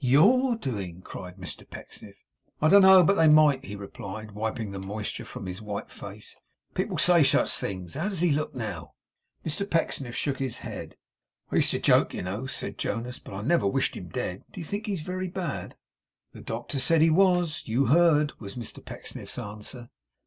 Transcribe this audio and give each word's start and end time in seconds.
'YOUR 0.03 0.55
doing!' 0.55 1.03
cried 1.03 1.35
Mr 1.37 1.69
Pecksniff. 1.69 2.23
'I 2.59 2.69
don't 2.69 2.81
know 2.81 3.03
but 3.03 3.13
they 3.17 3.27
might,' 3.27 3.63
he 3.65 3.75
replied, 3.75 4.31
wiping 4.31 4.71
the 4.71 4.79
moisture 4.79 5.25
from 5.25 5.45
his 5.45 5.61
white 5.61 5.91
face. 5.91 6.35
'People 6.73 6.97
say 6.97 7.21
such 7.21 7.51
things. 7.51 7.93
How 7.93 8.09
does 8.09 8.21
he 8.21 8.31
look 8.31 8.55
now?' 8.55 8.95
Mr 9.45 9.69
Pecksniff 9.69 10.15
shook 10.15 10.39
his 10.39 10.57
head. 10.65 10.95
'I 11.51 11.57
used 11.57 11.69
to 11.69 11.79
joke, 11.79 12.15
you 12.15 12.23
know,' 12.23 12.47
said. 12.47 12.79
Jonas: 12.79 13.19
'but 13.19 13.35
I 13.35 13.39
I 13.41 13.41
never 13.43 13.67
wished 13.67 13.93
him 13.95 14.07
dead. 14.07 14.41
Do 14.51 14.59
you 14.59 14.65
think 14.65 14.87
he's 14.87 15.03
very 15.03 15.27
bad?' 15.27 15.75
'The 16.33 16.41
doctor 16.41 16.79
said 16.79 17.03
he 17.03 17.11
was. 17.11 17.61
You 17.67 17.85
heard,' 17.85 18.33
was 18.39 18.55
Mr 18.55 18.83
Pecksniff's 18.83 19.37
answer. 19.37 19.91